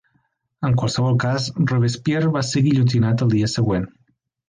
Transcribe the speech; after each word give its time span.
En 0.69 0.73
qualsevol 0.81 1.19
cas, 1.25 1.45
Robespierre 1.73 2.35
va 2.39 2.45
ser 2.51 2.67
guillotinat 2.71 3.27
al 3.27 3.33
dia 3.39 3.55
següent. 3.59 3.91